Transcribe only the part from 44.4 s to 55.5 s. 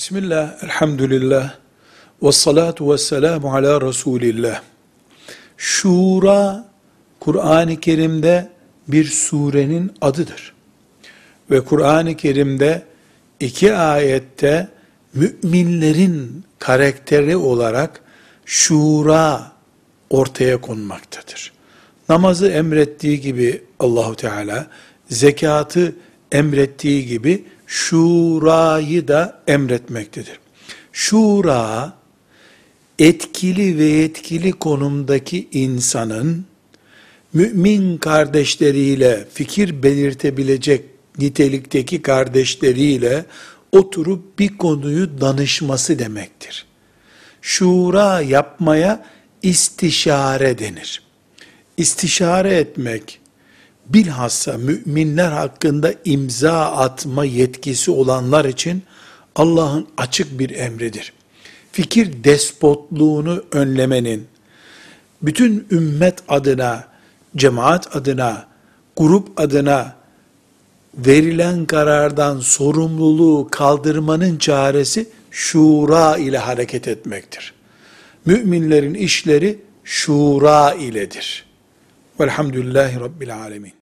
konuyu danışması demektir. Şura yapmaya istişare denir. İstişare etmek, bilhassa müminler